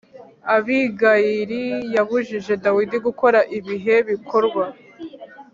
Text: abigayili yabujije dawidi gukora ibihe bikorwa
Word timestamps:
abigayili 0.55 1.61
yabujije 1.95 2.53
dawidi 2.63 2.97
gukora 3.05 3.39
ibihe 3.57 3.95
bikorwa 4.09 4.63